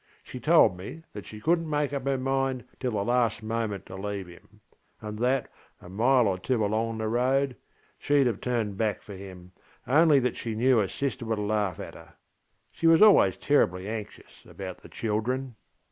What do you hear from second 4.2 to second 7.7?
him, and that, a mile or two along the road,